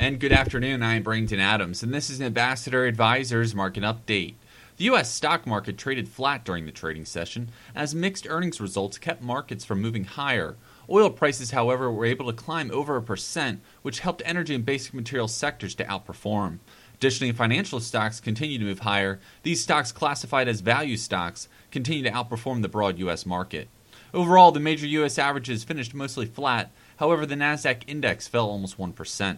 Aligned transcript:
And 0.00 0.18
good 0.18 0.32
afternoon, 0.32 0.82
I'm 0.82 1.02
Brandon 1.02 1.40
Adams, 1.40 1.82
and 1.82 1.92
this 1.92 2.08
is 2.08 2.20
an 2.20 2.24
Ambassador 2.24 2.86
Advisors 2.86 3.54
Market 3.54 3.82
Update. 3.82 4.32
The 4.78 4.84
U.S. 4.84 5.12
stock 5.12 5.46
market 5.46 5.76
traded 5.76 6.08
flat 6.08 6.42
during 6.42 6.64
the 6.64 6.72
trading 6.72 7.04
session 7.04 7.50
as 7.74 7.94
mixed 7.94 8.26
earnings 8.26 8.62
results 8.62 8.96
kept 8.96 9.20
markets 9.20 9.62
from 9.62 9.82
moving 9.82 10.04
higher. 10.04 10.56
Oil 10.88 11.10
prices, 11.10 11.50
however, 11.50 11.92
were 11.92 12.06
able 12.06 12.24
to 12.28 12.32
climb 12.32 12.70
over 12.70 12.96
a 12.96 13.02
percent, 13.02 13.60
which 13.82 14.00
helped 14.00 14.22
energy 14.24 14.54
and 14.54 14.64
basic 14.64 14.94
materials 14.94 15.34
sectors 15.34 15.74
to 15.74 15.84
outperform. 15.84 16.60
Additionally, 16.94 17.34
financial 17.34 17.78
stocks 17.78 18.20
continue 18.20 18.58
to 18.58 18.64
move 18.64 18.78
higher. 18.78 19.20
These 19.42 19.62
stocks, 19.62 19.92
classified 19.92 20.48
as 20.48 20.62
value 20.62 20.96
stocks, 20.96 21.46
continue 21.70 22.04
to 22.04 22.10
outperform 22.10 22.62
the 22.62 22.68
broad 22.68 22.98
U.S. 23.00 23.26
market. 23.26 23.68
Overall, 24.14 24.50
the 24.50 24.60
major 24.60 24.86
U.S. 24.86 25.18
averages 25.18 25.62
finished 25.62 25.92
mostly 25.92 26.24
flat. 26.24 26.70
However, 26.96 27.26
the 27.26 27.34
Nasdaq 27.34 27.82
index 27.86 28.26
fell 28.26 28.48
almost 28.48 28.78
1%. 28.78 29.36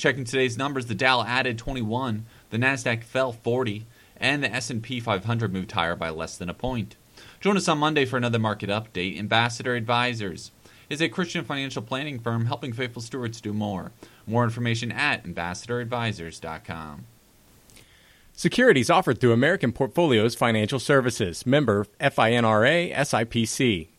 Checking 0.00 0.24
today's 0.24 0.56
numbers, 0.56 0.86
the 0.86 0.94
Dow 0.94 1.22
added 1.24 1.58
21, 1.58 2.24
the 2.48 2.56
Nasdaq 2.56 3.04
fell 3.04 3.32
40, 3.32 3.84
and 4.16 4.42
the 4.42 4.50
S&P 4.50 4.98
500 4.98 5.52
moved 5.52 5.72
higher 5.72 5.94
by 5.94 6.08
less 6.08 6.38
than 6.38 6.48
a 6.48 6.54
point. 6.54 6.96
Join 7.38 7.58
us 7.58 7.68
on 7.68 7.76
Monday 7.76 8.06
for 8.06 8.16
another 8.16 8.38
market 8.38 8.70
update. 8.70 9.18
Ambassador 9.18 9.76
Advisors 9.76 10.52
is 10.88 11.02
a 11.02 11.10
Christian 11.10 11.44
financial 11.44 11.82
planning 11.82 12.18
firm 12.18 12.46
helping 12.46 12.72
faithful 12.72 13.02
stewards 13.02 13.42
do 13.42 13.52
more. 13.52 13.92
More 14.26 14.44
information 14.44 14.90
at 14.90 15.22
ambassadoradvisors.com. 15.24 17.04
Securities 18.32 18.88
offered 18.88 19.20
through 19.20 19.34
American 19.34 19.70
Portfolios 19.70 20.34
Financial 20.34 20.78
Services, 20.78 21.44
member 21.44 21.84
FINRA 22.00 22.90
SIPC. 22.94 23.88